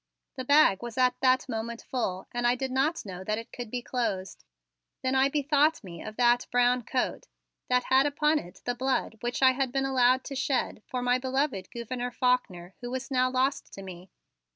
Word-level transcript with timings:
The 0.35 0.43
bag 0.45 0.81
was 0.81 0.97
at 0.97 1.13
that 1.21 1.47
moment 1.47 1.83
full 1.87 2.25
and 2.31 2.47
I 2.47 2.55
did 2.55 2.71
not 2.71 3.05
know 3.05 3.23
that 3.23 3.37
it 3.37 3.53
could 3.53 3.69
be 3.69 3.83
closed. 3.83 4.43
Then 5.03 5.13
I 5.13 5.29
bethought 5.29 5.83
me 5.83 6.01
of 6.03 6.15
that 6.15 6.47
brown 6.49 6.81
coat 6.81 7.27
that 7.69 7.83
had 7.83 8.07
upon 8.07 8.39
it 8.39 8.63
the 8.65 8.73
blood 8.73 9.17
which 9.21 9.43
I 9.43 9.51
had 9.51 9.71
been 9.71 9.85
allowed 9.85 10.23
to 10.23 10.35
shed 10.35 10.81
for 10.87 11.03
my 11.03 11.19
beloved 11.19 11.69
Gouverneur 11.69 12.09
Faulkner 12.09 12.73
who 12.81 12.89
was 12.89 13.11
now 13.11 13.29
lost 13.29 13.71
to 13.73 13.83
me. 13.83 14.09